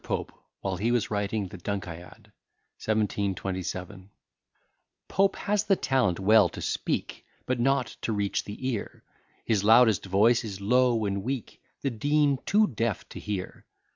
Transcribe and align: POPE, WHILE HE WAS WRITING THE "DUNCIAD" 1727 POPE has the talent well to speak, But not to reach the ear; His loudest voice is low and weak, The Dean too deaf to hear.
POPE, 0.03 0.31
WHILE 0.61 0.77
HE 0.77 0.91
WAS 0.93 1.11
WRITING 1.11 1.47
THE 1.49 1.59
"DUNCIAD" 1.59 2.31
1727 2.81 4.09
POPE 5.07 5.35
has 5.35 5.65
the 5.65 5.75
talent 5.75 6.19
well 6.19 6.49
to 6.49 6.59
speak, 6.59 7.23
But 7.45 7.59
not 7.59 7.85
to 8.01 8.11
reach 8.11 8.43
the 8.43 8.67
ear; 8.67 9.03
His 9.45 9.63
loudest 9.63 10.07
voice 10.07 10.43
is 10.43 10.59
low 10.59 11.05
and 11.05 11.21
weak, 11.21 11.61
The 11.83 11.91
Dean 11.91 12.39
too 12.47 12.65
deaf 12.65 13.07
to 13.09 13.19
hear. 13.19 13.67